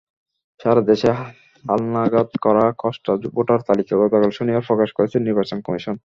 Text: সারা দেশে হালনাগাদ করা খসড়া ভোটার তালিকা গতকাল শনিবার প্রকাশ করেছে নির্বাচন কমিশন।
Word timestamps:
সারা 0.59 0.81
দেশে 0.89 1.09
হালনাগাদ 1.65 2.29
করা 2.45 2.65
খসড়া 2.81 3.13
ভোটার 3.35 3.59
তালিকা 3.67 3.93
গতকাল 4.01 4.31
শনিবার 4.37 4.67
প্রকাশ 4.69 4.89
করেছে 4.97 5.17
নির্বাচন 5.19 5.57
কমিশন। 5.67 5.95